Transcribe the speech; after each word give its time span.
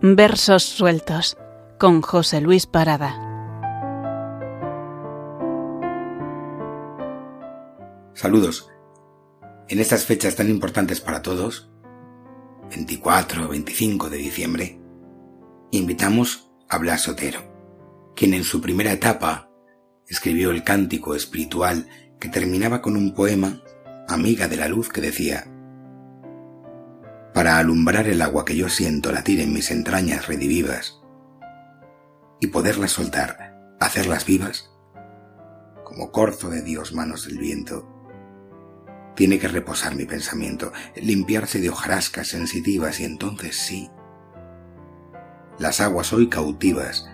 Versos 0.00 0.62
sueltos 0.62 1.36
con 1.76 2.02
José 2.02 2.40
Luis 2.40 2.66
Parada. 2.66 3.16
Saludos. 8.14 8.70
En 9.68 9.80
estas 9.80 10.04
fechas 10.04 10.36
tan 10.36 10.48
importantes 10.50 11.00
para 11.00 11.20
todos, 11.20 11.68
24 12.70 13.46
o 13.46 13.48
25 13.48 14.08
de 14.08 14.18
diciembre, 14.18 14.80
invitamos 15.72 16.48
a 16.68 16.78
Blas 16.78 17.08
Otero, 17.08 18.12
quien 18.14 18.34
en 18.34 18.44
su 18.44 18.60
primera 18.60 18.92
etapa 18.92 19.50
escribió 20.06 20.52
el 20.52 20.62
cántico 20.62 21.16
espiritual 21.16 21.88
que 22.20 22.28
terminaba 22.28 22.80
con 22.82 22.96
un 22.96 23.14
poema, 23.14 23.64
Amiga 24.06 24.46
de 24.46 24.58
la 24.58 24.68
Luz, 24.68 24.90
que 24.90 25.00
decía, 25.00 25.57
para 27.34 27.58
alumbrar 27.58 28.08
el 28.08 28.22
agua 28.22 28.44
que 28.44 28.56
yo 28.56 28.68
siento 28.68 29.12
latir 29.12 29.40
en 29.40 29.52
mis 29.52 29.70
entrañas 29.70 30.26
redivivas 30.26 31.00
y 32.40 32.48
poderlas 32.48 32.92
soltar, 32.92 33.76
hacerlas 33.80 34.24
vivas, 34.24 34.70
como 35.84 36.10
corzo 36.12 36.50
de 36.50 36.62
Dios 36.62 36.92
manos 36.92 37.26
del 37.26 37.38
viento, 37.38 37.88
tiene 39.14 39.38
que 39.38 39.48
reposar 39.48 39.96
mi 39.96 40.04
pensamiento, 40.04 40.72
limpiarse 40.94 41.60
de 41.60 41.70
hojarascas 41.70 42.28
sensitivas 42.28 43.00
y 43.00 43.04
entonces 43.04 43.56
sí, 43.56 43.90
las 45.58 45.80
aguas 45.80 46.12
hoy 46.12 46.28
cautivas 46.28 47.10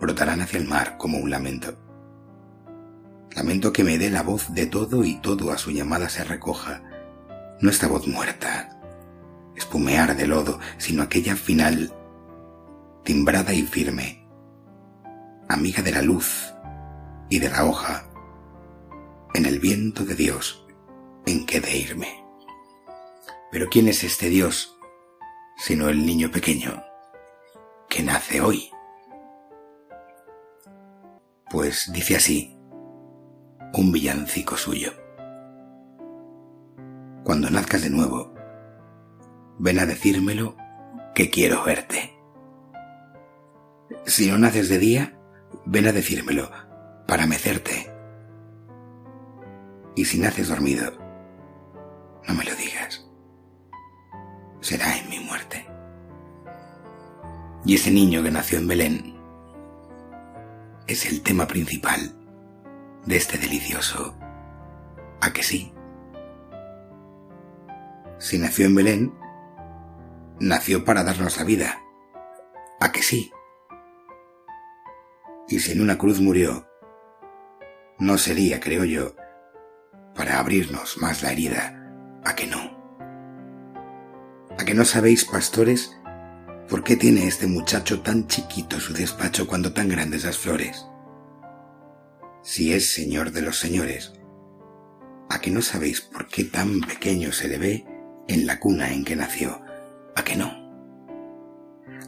brotarán 0.00 0.40
hacia 0.40 0.58
el 0.58 0.66
mar 0.66 0.96
como 0.96 1.18
un 1.18 1.30
lamento. 1.30 1.76
Lamento 3.36 3.74
que 3.74 3.84
me 3.84 3.98
dé 3.98 4.08
la 4.08 4.22
voz 4.22 4.54
de 4.54 4.66
todo 4.66 5.04
y 5.04 5.20
todo 5.20 5.52
a 5.52 5.58
su 5.58 5.70
llamada 5.70 6.08
se 6.08 6.24
recoja, 6.24 6.82
no 7.60 7.68
esta 7.68 7.86
voz 7.86 8.06
muerta, 8.08 8.77
espumear 9.68 10.16
de 10.16 10.26
lodo, 10.26 10.58
sino 10.78 11.02
aquella 11.02 11.36
final 11.36 11.92
timbrada 13.04 13.52
y 13.52 13.62
firme, 13.62 14.26
amiga 15.46 15.82
de 15.82 15.92
la 15.92 16.00
luz 16.00 16.54
y 17.28 17.38
de 17.38 17.50
la 17.50 17.66
hoja, 17.66 18.08
en 19.34 19.44
el 19.44 19.58
viento 19.58 20.06
de 20.06 20.14
Dios 20.14 20.66
en 21.26 21.44
que 21.44 21.60
de 21.60 21.76
irme. 21.76 22.24
Pero 23.52 23.68
¿quién 23.70 23.88
es 23.88 24.04
este 24.04 24.30
Dios 24.30 24.74
sino 25.58 25.90
el 25.90 26.06
niño 26.06 26.30
pequeño 26.30 26.82
que 27.90 28.02
nace 28.02 28.40
hoy? 28.40 28.70
Pues 31.50 31.90
dice 31.92 32.16
así 32.16 32.56
un 33.74 33.92
villancico 33.92 34.56
suyo. 34.56 34.94
Cuando 37.22 37.50
nazcas 37.50 37.82
de 37.82 37.90
nuevo, 37.90 38.37
ven 39.58 39.78
a 39.78 39.86
decírmelo 39.86 40.56
que 41.14 41.30
quiero 41.30 41.64
verte. 41.64 42.14
Si 44.06 44.30
no 44.30 44.38
naces 44.38 44.68
de 44.68 44.78
día, 44.78 45.18
ven 45.66 45.86
a 45.86 45.92
decírmelo 45.92 46.50
para 47.06 47.26
mecerte. 47.26 47.92
Y 49.96 50.04
si 50.04 50.18
naces 50.18 50.48
dormido, 50.48 50.92
no 52.26 52.34
me 52.34 52.44
lo 52.44 52.54
digas. 52.54 53.06
Será 54.60 54.96
en 54.98 55.08
mi 55.08 55.20
muerte. 55.20 55.66
Y 57.64 57.74
ese 57.74 57.90
niño 57.90 58.22
que 58.22 58.30
nació 58.30 58.58
en 58.58 58.68
Belén 58.68 59.14
es 60.86 61.06
el 61.06 61.22
tema 61.22 61.46
principal 61.46 62.14
de 63.04 63.16
este 63.16 63.38
delicioso 63.38 64.14
¿A 65.20 65.32
que 65.32 65.42
sí? 65.42 65.72
Si 68.18 68.38
nació 68.38 68.66
en 68.66 68.74
Belén, 68.74 69.14
nació 70.40 70.84
para 70.84 71.04
darnos 71.04 71.36
la 71.36 71.44
vida. 71.44 71.82
¿A 72.80 72.92
que 72.92 73.02
sí? 73.02 73.32
Y 75.48 75.60
si 75.60 75.72
en 75.72 75.80
una 75.80 75.98
cruz 75.98 76.20
murió, 76.20 76.66
no 77.98 78.18
sería, 78.18 78.60
creo 78.60 78.84
yo, 78.84 79.16
para 80.14 80.38
abrirnos 80.38 80.98
más 80.98 81.22
la 81.22 81.32
herida. 81.32 81.74
¿A 82.24 82.34
que 82.34 82.46
no? 82.46 82.78
¿A 84.58 84.64
que 84.64 84.74
no 84.74 84.84
sabéis, 84.84 85.24
pastores, 85.24 85.96
por 86.68 86.84
qué 86.84 86.96
tiene 86.96 87.26
este 87.26 87.46
muchacho 87.46 88.02
tan 88.02 88.26
chiquito 88.26 88.78
su 88.78 88.92
despacho 88.92 89.46
cuando 89.46 89.72
tan 89.72 89.88
grandes 89.88 90.24
las 90.24 90.38
flores? 90.38 90.84
Si 92.42 92.72
es 92.72 92.92
señor 92.92 93.32
de 93.32 93.42
los 93.42 93.58
señores, 93.58 94.12
¿a 95.30 95.40
que 95.40 95.50
no 95.50 95.62
sabéis 95.62 96.00
por 96.00 96.28
qué 96.28 96.44
tan 96.44 96.80
pequeño 96.80 97.32
se 97.32 97.48
le 97.48 97.58
ve 97.58 97.86
en 98.28 98.46
la 98.46 98.60
cuna 98.60 98.92
en 98.92 99.04
que 99.04 99.16
nació? 99.16 99.67
¿A 100.18 100.24
que 100.24 100.34
no? 100.34 100.50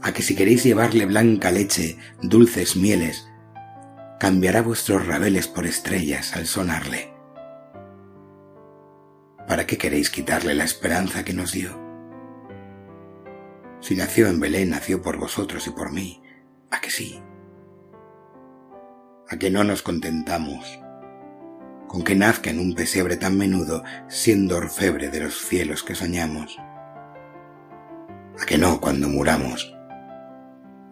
A 0.02 0.12
que 0.12 0.22
si 0.22 0.34
queréis 0.34 0.64
llevarle 0.64 1.06
blanca 1.06 1.52
leche, 1.52 1.96
dulces 2.20 2.74
mieles, 2.74 3.28
cambiará 4.18 4.62
vuestros 4.62 5.06
rabeles 5.06 5.46
por 5.46 5.64
estrellas 5.64 6.34
al 6.34 6.46
sonarle. 6.46 7.14
¿Para 9.46 9.64
qué 9.64 9.78
queréis 9.78 10.10
quitarle 10.10 10.56
la 10.56 10.64
esperanza 10.64 11.22
que 11.22 11.34
nos 11.34 11.52
dio? 11.52 11.78
Si 13.80 13.94
nació 13.94 14.26
en 14.26 14.40
Belén, 14.40 14.70
nació 14.70 15.02
por 15.02 15.16
vosotros 15.16 15.68
y 15.68 15.70
por 15.70 15.92
mí. 15.92 16.20
¿A 16.72 16.80
que 16.80 16.90
sí? 16.90 17.22
¿A 19.28 19.38
que 19.38 19.52
no 19.52 19.62
nos 19.62 19.82
contentamos 19.82 20.80
con 21.86 22.02
que 22.02 22.16
nazca 22.16 22.50
en 22.50 22.58
un 22.58 22.74
pesebre 22.74 23.16
tan 23.16 23.38
menudo, 23.38 23.84
siendo 24.08 24.56
orfebre 24.56 25.10
de 25.10 25.20
los 25.20 25.46
cielos 25.46 25.84
que 25.84 25.94
soñamos? 25.94 26.58
A 28.40 28.46
que 28.46 28.58
no 28.58 28.80
cuando 28.80 29.08
muramos. 29.08 29.74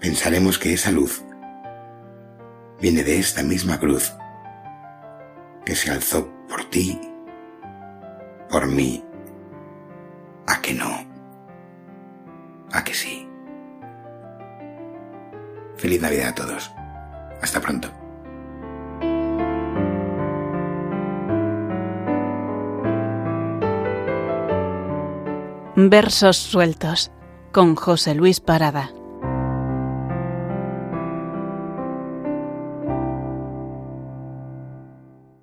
Pensaremos 0.00 0.58
que 0.58 0.74
esa 0.74 0.90
luz 0.90 1.24
viene 2.80 3.02
de 3.02 3.18
esta 3.18 3.42
misma 3.42 3.78
cruz 3.80 4.12
que 5.64 5.74
se 5.74 5.90
alzó 5.90 6.28
por 6.48 6.64
ti, 6.70 7.00
por 8.50 8.66
mí, 8.66 9.04
a 10.46 10.60
que 10.60 10.74
no, 10.74 11.06
a 12.72 12.84
que 12.84 12.94
sí. 12.94 13.28
Feliz 15.76 16.00
Navidad 16.00 16.28
a 16.28 16.34
todos. 16.34 16.72
Hasta 17.40 17.60
pronto. 17.60 17.88
Versos 25.76 26.36
sueltos 26.36 27.12
con 27.58 27.74
José 27.74 28.14
Luis 28.14 28.38
Parada. 28.38 28.97